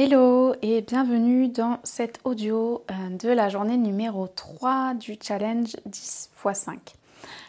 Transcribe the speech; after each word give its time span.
Hello 0.00 0.54
et 0.62 0.80
bienvenue 0.82 1.48
dans 1.48 1.80
cet 1.82 2.20
audio 2.22 2.84
euh, 2.88 3.16
de 3.16 3.30
la 3.30 3.48
journée 3.48 3.76
numéro 3.76 4.28
3 4.28 4.94
du 4.94 5.16
challenge 5.20 5.74
10 5.86 6.30
x 6.46 6.60
5. 6.60 6.94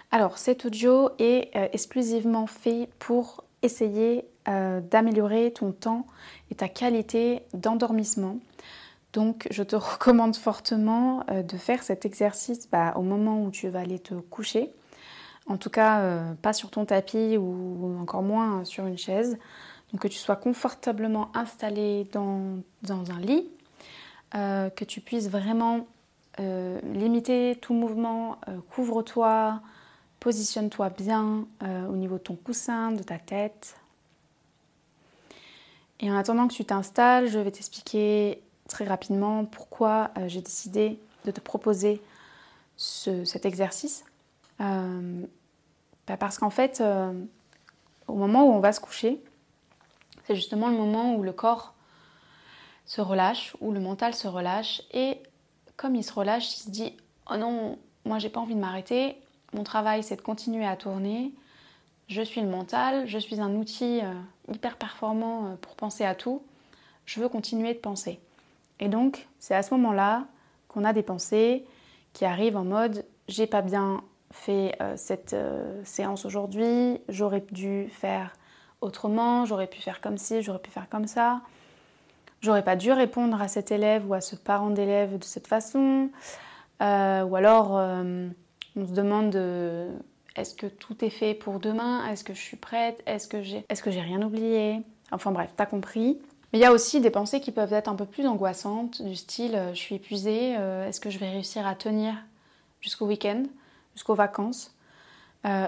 Alors 0.09 0.39
cet 0.39 0.65
audio 0.65 1.11
est 1.19 1.55
euh, 1.55 1.67
exclusivement 1.73 2.47
fait 2.47 2.89
pour 2.97 3.43
essayer 3.61 4.25
euh, 4.47 4.81
d'améliorer 4.81 5.53
ton 5.53 5.71
temps 5.71 6.07
et 6.49 6.55
ta 6.55 6.67
qualité 6.67 7.43
d'endormissement. 7.53 8.39
Donc 9.13 9.47
je 9.51 9.61
te 9.61 9.75
recommande 9.75 10.35
fortement 10.35 11.23
de 11.29 11.55
faire 11.55 11.83
cet 11.83 12.03
exercice 12.03 12.67
bah, 12.71 12.93
au 12.95 13.03
moment 13.03 13.43
où 13.43 13.51
tu 13.51 13.69
vas 13.69 13.81
aller 13.81 13.99
te 13.99 14.15
coucher. 14.15 14.71
En 15.45 15.57
tout 15.57 15.69
cas, 15.69 16.23
pas 16.41 16.53
sur 16.53 16.71
ton 16.71 16.85
tapis 16.85 17.37
ou 17.37 17.95
encore 18.01 18.23
moins 18.23 18.65
sur 18.65 18.87
une 18.87 18.97
chaise. 18.97 19.37
Que 19.97 20.07
tu 20.07 20.17
sois 20.19 20.35
confortablement 20.35 21.31
installé 21.33 22.07
dans, 22.13 22.61
un 22.87 23.19
lit, 23.19 23.49
euh, 24.35 24.69
que 24.69 24.85
tu 24.85 25.01
puisses 25.01 25.29
vraiment 25.29 25.87
euh, 26.39 26.79
limiter 26.93 27.57
tout 27.59 27.73
mouvement, 27.73 28.37
euh, 28.47 28.59
couvre-toi, 28.69 29.61
positionne-toi 30.19 30.89
bien 30.91 31.47
au 31.61 31.95
niveau 31.95 32.17
de 32.17 32.23
ton 32.23 32.35
coussin, 32.35 32.91
de 32.91 33.01
ta 33.01 33.17
tête. 33.17 33.77
Et 36.01 36.11
en 36.11 36.15
attendant 36.15 36.47
que 36.47 36.53
tu 36.53 36.65
t'installes, 36.65 37.27
je 37.27 37.39
vais 37.39 37.51
t'expliquer 37.51 38.43
très 38.67 38.85
rapidement 38.85 39.45
pourquoi 39.45 40.11
j'ai 40.27 40.41
décidé 40.41 40.99
de 41.25 41.31
te 41.31 41.39
proposer 41.39 42.01
cet 42.77 43.45
exercice. 43.45 44.05
Bah, 44.59 46.17
parce 46.17 46.37
qu'en 46.37 46.49
fait, 46.49 46.83
au 48.07 48.15
moment 48.15 48.45
où 48.45 48.51
on 48.51 48.59
va 48.59 48.73
se 48.73 48.81
coucher, 48.81 49.21
c'est 50.29 50.35
justement 50.35 50.69
le 50.69 50.77
moment 50.77 51.15
où 51.15 51.23
le 51.23 51.33
corps 51.33 51.73
se 52.85 53.01
relâche, 53.01 53.55
où 53.61 53.71
le 53.71 53.79
mental 53.79 54.13
se 54.13 54.27
relâche. 54.27 54.83
Et 54.93 55.17
comme 55.75 55.95
il 55.95 56.03
se 56.03 56.13
relâche, 56.13 56.53
il 56.53 56.59
se 56.59 56.69
dit 56.69 56.93
Oh 57.31 57.35
non, 57.35 57.79
moi 58.05 58.19
j'ai 58.19 58.29
pas 58.29 58.39
envie 58.39 58.53
de 58.53 58.59
m'arrêter. 58.59 59.17
Mon 59.53 59.63
travail 59.63 60.03
c'est 60.03 60.17
de 60.17 60.21
continuer 60.21 60.67
à 60.67 60.75
tourner. 60.75 61.33
Je 62.09 62.21
suis 62.21 62.41
le 62.41 62.47
mental, 62.47 63.07
je 63.07 63.17
suis 63.17 63.41
un 63.41 63.55
outil 63.55 64.01
euh, 64.03 64.13
hyper 64.53 64.77
performant 64.77 65.47
euh, 65.47 65.55
pour 65.55 65.75
penser 65.75 66.05
à 66.05 66.13
tout. 66.13 66.43
Je 67.07 67.19
veux 67.19 67.27
continuer 67.27 67.73
de 67.73 67.79
penser. 67.79 68.19
Et 68.79 68.87
donc, 68.87 69.27
c'est 69.39 69.55
à 69.55 69.63
ce 69.63 69.73
moment-là 69.73 70.27
qu'on 70.67 70.85
a 70.85 70.93
des 70.93 71.01
pensées 71.01 71.65
qui 72.13 72.23
arrivent 72.23 72.57
en 72.57 72.65
mode 72.65 73.03
j'ai 73.27 73.47
pas 73.47 73.63
bien 73.63 74.03
fait 74.29 74.75
euh, 74.79 74.93
cette 74.95 75.35
séance 75.85 76.23
aujourd'hui, 76.23 76.99
j'aurais 77.09 77.43
dû 77.51 77.89
faire 77.89 78.31
autrement, 78.81 79.45
j'aurais 79.45 79.67
pu 79.67 79.81
faire 79.81 80.01
comme 80.01 80.17
ci, 80.17 80.41
j'aurais 80.41 80.59
pu 80.59 80.71
faire 80.71 80.89
comme 80.89 81.07
ça. 81.07 81.41
J'aurais 82.41 82.63
pas 82.63 82.75
dû 82.75 82.91
répondre 82.91 83.41
à 83.41 83.47
cet 83.47 83.71
élève 83.71 84.09
ou 84.09 84.13
à 84.13 84.21
ce 84.21 84.35
parent 84.35 84.69
d'élève 84.69 85.17
de 85.17 85.23
cette 85.23 85.47
façon. 85.47 86.09
Euh, 86.81 87.23
ou 87.23 87.35
alors, 87.35 87.77
euh, 87.77 88.29
on 88.77 88.87
se 88.87 88.93
demande 88.93 89.35
euh, 89.35 89.91
est-ce 90.35 90.55
que 90.55 90.67
tout 90.67 91.03
est 91.03 91.09
fait 91.09 91.33
pour 91.33 91.59
demain? 91.59 92.07
Est-ce 92.07 92.23
que 92.23 92.33
je 92.33 92.39
suis 92.39 92.57
prête? 92.57 93.03
Est-ce 93.05 93.27
que 93.27 93.41
j'ai 93.41 93.65
est 93.67 94.01
rien 94.01 94.21
oublié? 94.21 94.81
Enfin 95.11 95.31
bref, 95.31 95.51
t'as 95.57 95.65
compris. 95.65 96.17
Mais 96.53 96.59
il 96.59 96.61
y 96.61 96.65
a 96.65 96.71
aussi 96.71 97.01
des 97.01 97.09
pensées 97.09 97.41
qui 97.41 97.51
peuvent 97.51 97.73
être 97.73 97.89
un 97.89 97.95
peu 97.95 98.05
plus 98.05 98.25
angoissantes, 98.25 99.01
du 99.03 99.15
style 99.15 99.59
je 99.73 99.77
suis 99.77 99.95
épuisée, 99.95 100.53
est-ce 100.87 100.99
que 100.99 101.11
je 101.11 101.19
vais 101.19 101.29
réussir 101.29 101.67
à 101.67 101.75
tenir 101.75 102.15
jusqu'au 102.81 103.05
week-end, 103.05 103.43
jusqu'aux 103.93 104.15
vacances? 104.15 104.73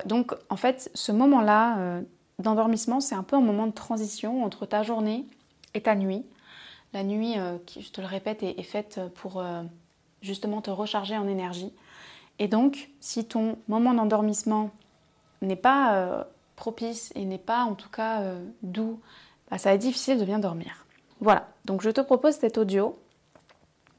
Donc 0.05 0.33
en 0.49 0.55
fait, 0.55 0.89
ce 0.95 1.11
moment-là, 1.11 2.01
d'endormissement, 2.41 2.99
c'est 2.99 3.15
un 3.15 3.23
peu 3.23 3.35
un 3.35 3.41
moment 3.41 3.67
de 3.67 3.71
transition 3.71 4.43
entre 4.43 4.65
ta 4.65 4.83
journée 4.83 5.25
et 5.73 5.81
ta 5.81 5.95
nuit. 5.95 6.25
La 6.93 7.03
nuit, 7.03 7.37
euh, 7.37 7.57
qui, 7.65 7.81
je 7.81 7.91
te 7.91 8.01
le 8.01 8.07
répète, 8.07 8.43
est, 8.43 8.61
faite 8.63 8.99
pour 9.15 9.39
euh, 9.39 9.63
justement 10.21 10.61
te 10.61 10.69
recharger 10.69 11.17
en 11.17 11.27
énergie. 11.27 11.73
Et 12.39 12.47
donc, 12.47 12.89
si 12.99 13.25
ton 13.25 13.57
moment 13.67 13.93
d'endormissement 13.93 14.71
n'est 15.41 15.55
pas 15.55 15.95
euh, 15.95 16.23
propice 16.55 17.11
et 17.15 17.25
n'est 17.25 17.37
pas 17.37 17.63
en 17.63 17.75
tout 17.75 17.89
cas 17.89 18.23
doux, 18.61 18.99
bah, 19.49 19.57
ça 19.57 19.69
va 19.69 19.75
être 19.75 19.81
difficile 19.81 20.19
de 20.19 20.25
bien 20.25 20.39
dormir. 20.39 20.85
Voilà, 21.19 21.47
donc 21.65 21.81
je 21.81 21.89
te 21.89 22.01
propose 22.01 22.35
cet 22.35 22.57
audio 22.57 22.97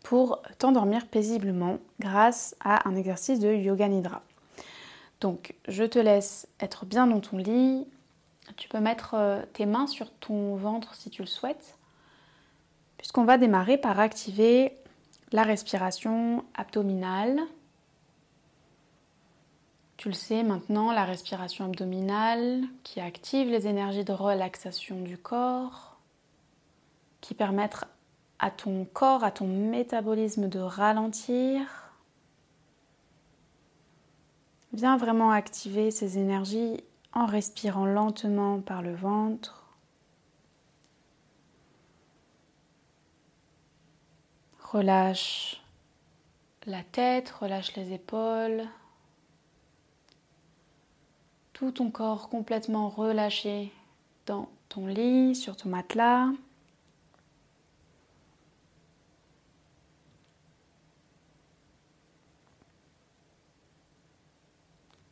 pour 0.02 0.42
t'endormir 0.58 1.06
paisiblement 1.06 1.78
grâce 2.00 2.56
à 2.60 2.88
un 2.88 2.96
exercice 2.96 3.38
de 3.38 3.52
yoga 3.52 3.88
nidra. 3.88 4.22
Donc, 5.20 5.54
je 5.68 5.84
te 5.84 6.00
laisse 6.00 6.48
être 6.58 6.84
bien 6.84 7.06
dans 7.06 7.20
ton 7.20 7.36
lit, 7.36 7.86
tu 8.56 8.68
peux 8.68 8.80
mettre 8.80 9.14
euh, 9.14 9.42
tes 9.52 9.66
mains 9.66 9.86
sur 9.86 10.10
ton 10.10 10.56
ventre 10.56 10.94
si 10.94 11.10
tu 11.10 11.22
le 11.22 11.28
souhaites, 11.28 11.78
puisqu'on 12.98 13.24
va 13.24 13.38
démarrer 13.38 13.78
par 13.78 14.00
activer 14.00 14.76
la 15.32 15.42
respiration 15.42 16.44
abdominale. 16.54 17.40
Tu 19.96 20.08
le 20.08 20.14
sais 20.14 20.42
maintenant, 20.42 20.92
la 20.92 21.04
respiration 21.04 21.66
abdominale 21.66 22.62
qui 22.82 23.00
active 23.00 23.48
les 23.48 23.66
énergies 23.66 24.04
de 24.04 24.12
relaxation 24.12 25.00
du 25.00 25.16
corps, 25.16 25.96
qui 27.20 27.34
permettent 27.34 27.84
à 28.38 28.50
ton 28.50 28.84
corps, 28.84 29.22
à 29.22 29.30
ton 29.30 29.46
métabolisme 29.46 30.48
de 30.48 30.58
ralentir. 30.58 31.62
Viens 34.72 34.96
vraiment 34.96 35.30
activer 35.30 35.90
ces 35.90 36.18
énergies 36.18 36.82
en 37.12 37.26
respirant 37.26 37.86
lentement 37.86 38.60
par 38.60 38.82
le 38.82 38.94
ventre. 38.94 39.64
Relâche 44.60 45.62
la 46.66 46.82
tête, 46.82 47.30
relâche 47.30 47.74
les 47.76 47.92
épaules. 47.92 48.64
Tout 51.52 51.72
ton 51.72 51.90
corps 51.90 52.28
complètement 52.28 52.88
relâché 52.88 53.72
dans 54.26 54.48
ton 54.68 54.86
lit, 54.86 55.34
sur 55.34 55.56
ton 55.56 55.68
matelas. 55.68 56.28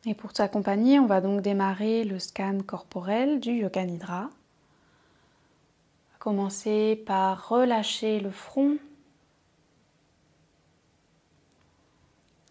Et 0.06 0.14
pour 0.14 0.32
t'accompagner, 0.32 0.98
on 0.98 1.04
va 1.04 1.20
donc 1.20 1.42
démarrer 1.42 2.04
le 2.04 2.18
scan 2.18 2.60
corporel 2.66 3.38
du 3.38 3.52
Yoga 3.52 3.84
Nidra. 3.84 4.22
On 4.22 6.12
va 6.12 6.18
commencer 6.18 6.96
par 7.06 7.48
relâcher 7.50 8.18
le 8.18 8.30
front, 8.30 8.78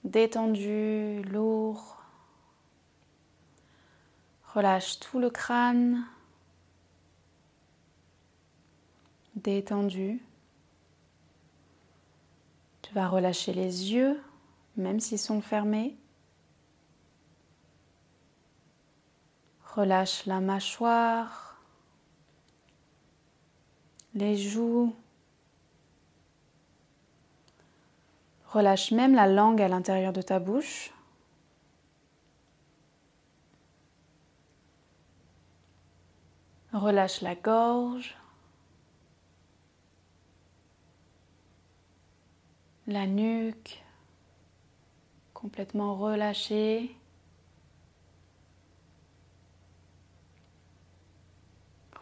détendu, 0.03 1.23
lourd. 1.23 1.97
Relâche 4.53 4.99
tout 4.99 5.19
le 5.19 5.31
crâne, 5.31 6.05
détendu. 9.35 10.21
Tu 12.83 12.93
vas 12.93 13.07
relâcher 13.07 13.53
les 13.53 13.91
yeux, 13.93 14.19
même 14.77 14.99
s'ils 14.99 15.19
sont 15.19 15.41
fermés. 15.41 15.95
Relâche 19.75 20.25
la 20.25 20.39
mâchoire, 20.39 21.57
les 24.15 24.35
joues. 24.35 24.95
Relâche 28.47 28.91
même 28.91 29.13
la 29.13 29.27
langue 29.27 29.61
à 29.61 29.67
l'intérieur 29.67 30.11
de 30.11 30.23
ta 30.23 30.39
bouche. 30.39 30.91
Relâche 36.73 37.21
la 37.21 37.35
gorge, 37.35 38.15
la 42.87 43.05
nuque 43.05 43.83
complètement 45.33 45.95
relâchée. 45.95 46.98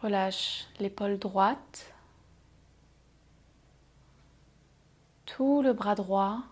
Relâche 0.02 0.66
l'épaule 0.78 1.18
droite, 1.18 1.92
tout 5.26 5.60
le 5.60 5.72
bras 5.72 5.96
droit, 5.96 6.42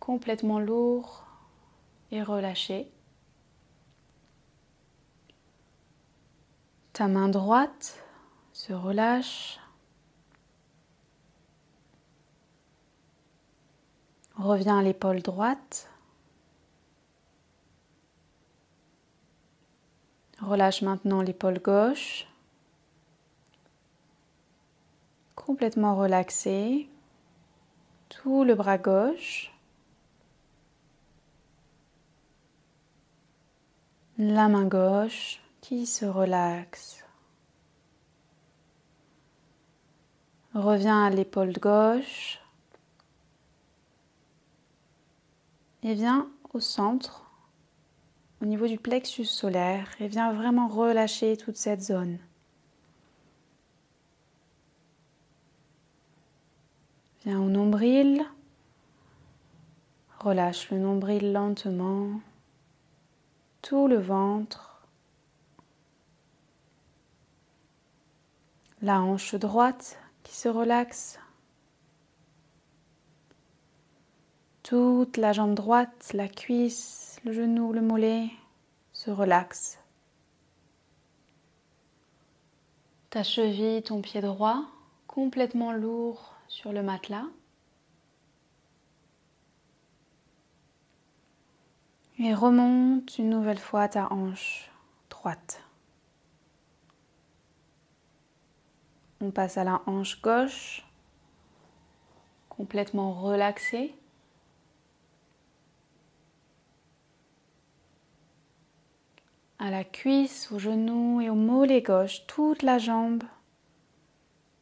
complètement 0.00 0.58
lourd 0.58 1.24
et 2.10 2.22
relâché. 2.22 2.90
Ta 6.92 7.08
main 7.08 7.28
droite 7.28 8.02
se 8.52 8.72
relâche. 8.72 9.60
Reviens 14.36 14.78
à 14.78 14.82
l'épaule 14.82 15.22
droite. 15.22 15.88
Relâche 20.40 20.82
maintenant 20.82 21.22
l'épaule 21.22 21.58
gauche. 21.58 22.26
complètement 25.46 25.94
relaxé, 25.94 26.88
tout 28.08 28.42
le 28.42 28.56
bras 28.56 28.78
gauche, 28.78 29.52
la 34.18 34.48
main 34.48 34.64
gauche 34.64 35.40
qui 35.60 35.86
se 35.86 36.04
relaxe. 36.04 37.04
Reviens 40.54 41.04
à 41.04 41.10
l'épaule 41.10 41.52
gauche 41.52 42.40
et 45.84 45.94
viens 45.94 46.28
au 46.54 46.58
centre, 46.58 47.25
au 48.42 48.44
niveau 48.44 48.66
du 48.66 48.78
plexus 48.78 49.24
solaire, 49.24 49.88
et 50.00 50.08
viens 50.08 50.32
vraiment 50.32 50.68
relâcher 50.68 51.36
toute 51.36 51.56
cette 51.56 51.82
zone. 51.82 52.18
Viens 57.24 57.40
au 57.40 57.48
nombril, 57.48 58.24
relâche 60.20 60.70
le 60.70 60.78
nombril 60.78 61.32
lentement, 61.32 62.20
tout 63.62 63.88
le 63.88 63.98
ventre, 63.98 64.86
la 68.82 69.00
hanche 69.00 69.34
droite 69.34 69.98
qui 70.22 70.34
se 70.34 70.48
relaxe. 70.48 71.18
Toute 74.62 75.16
la 75.16 75.32
jambe 75.32 75.54
droite, 75.54 76.10
la 76.12 76.28
cuisse, 76.28 77.05
le 77.26 77.32
genou, 77.32 77.72
le 77.72 77.80
mollet 77.80 78.30
se 78.92 79.10
relaxe. 79.10 79.80
Ta 83.10 83.24
cheville, 83.24 83.82
ton 83.82 84.00
pied 84.00 84.20
droit, 84.20 84.64
complètement 85.08 85.72
lourd 85.72 86.36
sur 86.46 86.72
le 86.72 86.84
matelas. 86.84 87.26
Et 92.20 92.32
remonte 92.32 93.18
une 93.18 93.30
nouvelle 93.30 93.58
fois 93.58 93.88
ta 93.88 94.12
hanche 94.12 94.70
droite. 95.10 95.60
On 99.20 99.32
passe 99.32 99.58
à 99.58 99.64
la 99.64 99.82
hanche 99.86 100.22
gauche, 100.22 100.86
complètement 102.48 103.14
relaxée. 103.14 103.96
À 109.66 109.70
la 109.70 109.82
cuisse, 109.82 110.52
au 110.52 110.60
genou 110.60 111.20
et 111.20 111.28
au 111.28 111.34
mollet 111.34 111.82
gauche, 111.82 112.24
toute 112.28 112.62
la 112.62 112.78
jambe 112.78 113.24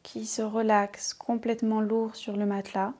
qui 0.01 0.25
se 0.25 0.41
relaxe 0.41 1.13
complètement 1.13 1.79
lourd 1.79 2.15
sur 2.15 2.35
le 2.35 2.47
matelas. 2.47 2.91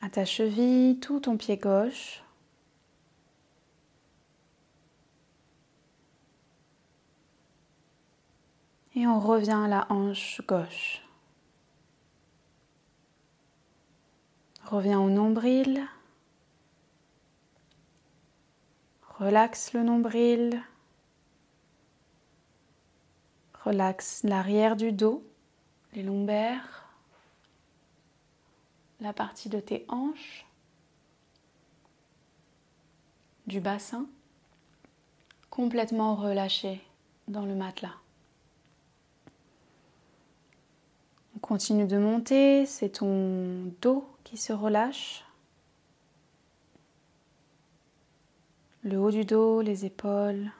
À 0.00 0.08
ta 0.08 0.24
cheville, 0.24 0.98
tout 1.00 1.20
ton 1.20 1.36
pied 1.36 1.58
gauche. 1.58 2.24
Et 8.94 9.06
on 9.06 9.20
revient 9.20 9.60
à 9.66 9.68
la 9.68 9.86
hanche 9.90 10.40
gauche. 10.48 11.02
Reviens 14.64 14.98
au 14.98 15.10
nombril. 15.10 15.86
Relaxe 19.22 19.72
le 19.72 19.84
nombril. 19.84 20.60
Relaxe 23.64 24.24
l'arrière 24.24 24.74
du 24.74 24.90
dos, 24.90 25.22
les 25.92 26.02
lombaires, 26.02 26.88
la 29.00 29.12
partie 29.12 29.48
de 29.48 29.60
tes 29.60 29.84
hanches, 29.86 30.44
du 33.46 33.60
bassin, 33.60 34.06
complètement 35.50 36.16
relâché 36.16 36.80
dans 37.28 37.46
le 37.46 37.54
matelas. 37.54 37.94
On 41.36 41.38
continue 41.38 41.86
de 41.86 41.96
monter, 41.96 42.66
c'est 42.66 42.98
ton 42.98 43.72
dos 43.80 44.04
qui 44.24 44.36
se 44.36 44.52
relâche. 44.52 45.24
Le 48.84 48.98
haut 48.98 49.12
du 49.12 49.24
dos, 49.24 49.60
les 49.60 49.84
épaules. 49.84 50.50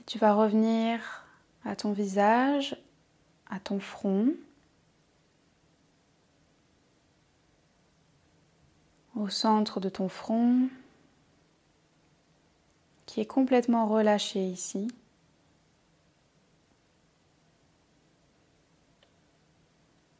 Et 0.00 0.04
tu 0.04 0.18
vas 0.18 0.34
revenir 0.34 1.24
à 1.64 1.76
ton 1.76 1.92
visage, 1.92 2.76
à 3.48 3.60
ton 3.60 3.78
front. 3.78 4.34
Au 9.14 9.28
centre 9.28 9.78
de 9.78 9.88
ton 9.88 10.08
front 10.08 10.68
qui 13.06 13.20
est 13.20 13.26
complètement 13.26 13.86
relâché 13.86 14.44
ici. 14.44 14.88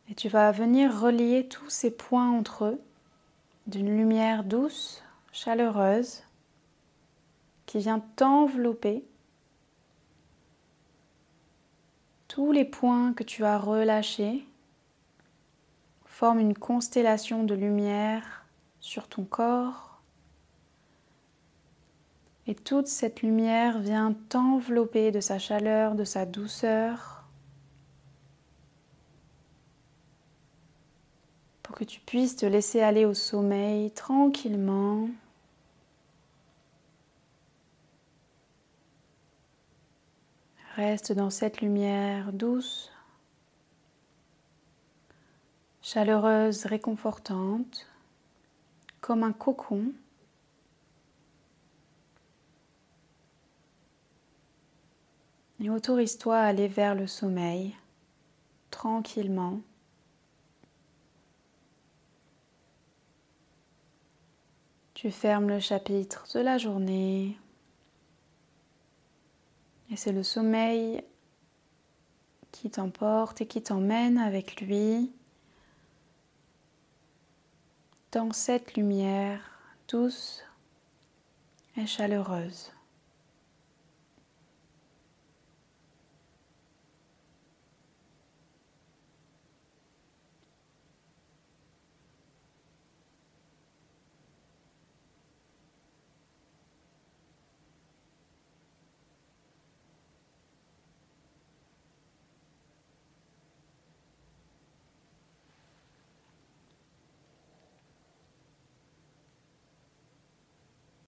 Et 0.09 0.15
tu 0.15 0.29
vas 0.29 0.53
venir 0.53 1.01
relier 1.01 1.49
tous 1.49 1.69
ces 1.69 1.91
points 1.91 2.31
entre 2.31 2.65
eux 2.65 2.83
d'une 3.69 3.95
lumière 3.95 4.45
douce, 4.45 5.03
chaleureuse, 5.31 6.23
qui 7.67 7.79
vient 7.79 8.01
t'envelopper. 8.17 9.05
Tous 12.29 12.51
les 12.51 12.65
points 12.65 13.13
que 13.13 13.23
tu 13.23 13.45
as 13.45 13.59
relâchés 13.59 14.47
forment 16.07 16.41
une 16.41 16.57
constellation 16.57 17.45
de 17.45 17.55
lumière 17.55 18.47
sur 18.81 19.07
ton 19.07 19.25
corps. 19.25 20.01
Et 22.47 22.55
toute 22.55 22.87
cette 22.87 23.21
lumière 23.21 23.81
vient 23.81 24.15
t'envelopper 24.31 25.13
de 25.13 25.21
sa 25.21 25.39
chaleur, 25.39 25.95
de 25.95 26.05
sa 26.05 26.25
douceur, 26.25 27.19
pour 31.63 31.68
que 31.79 31.85
tu 31.85 32.01
puisses 32.01 32.35
te 32.35 32.45
laisser 32.45 32.81
aller 32.81 33.05
au 33.05 33.15
sommeil 33.15 33.93
tranquillement. 33.93 35.09
Reste 40.75 41.13
dans 41.13 41.31
cette 41.31 41.61
lumière 41.61 42.33
douce, 42.33 42.91
chaleureuse, 45.81 46.67
réconfortante, 46.67 47.87
comme 49.01 49.23
un 49.23 49.33
cocon. 49.33 49.93
Et 55.61 55.71
autorise-toi 55.71 56.39
à 56.39 56.47
aller 56.47 56.67
vers 56.67 56.97
le 56.97 57.07
sommeil 57.07 57.77
tranquillement. 58.73 59.61
Tu 65.01 65.13
fermes 65.13 65.47
le 65.47 65.61
chapitre 65.61 66.27
de 66.35 66.41
la 66.41 66.59
journée. 66.59 67.39
Et 69.93 69.97
c'est 69.97 70.11
le 70.11 70.25
sommeil 70.25 71.05
qui 72.51 72.69
t'emporte 72.69 73.41
et 73.41 73.47
qui 73.47 73.63
t'emmène 73.63 74.19
avec 74.19 74.61
lui 74.61 75.13
dans 78.11 78.33
cette 78.33 78.75
lumière 78.75 79.41
douce 79.87 80.43
et 81.77 81.87
chaleureuse. 81.87 82.73